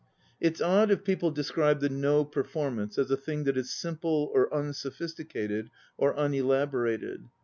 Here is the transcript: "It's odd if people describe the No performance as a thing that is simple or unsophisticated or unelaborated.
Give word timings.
"It's 0.39 0.59
odd 0.59 0.89
if 0.89 1.03
people 1.03 1.29
describe 1.29 1.79
the 1.79 1.87
No 1.87 2.25
performance 2.25 2.97
as 2.97 3.11
a 3.11 3.15
thing 3.15 3.43
that 3.43 3.55
is 3.55 3.71
simple 3.75 4.31
or 4.33 4.51
unsophisticated 4.51 5.69
or 5.95 6.15
unelaborated. 6.17 7.29